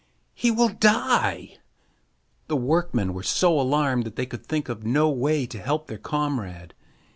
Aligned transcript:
He 0.33 0.49
will 0.49 0.69
die!" 0.69 1.57
The 2.47 2.55
workmen 2.55 3.13
were 3.13 3.21
so 3.21 3.61
alarmed 3.61 4.03
that 4.05 4.15
they 4.15 4.25
could 4.25 4.43
think 4.43 4.67
of 4.67 4.83
no 4.83 5.11
way 5.11 5.45
to 5.45 5.61
help 5.61 5.85
their 5.85 5.99
comrade. 5.99 6.73